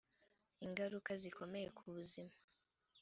[0.65, 2.33] ingaruka zikomeye ku buzima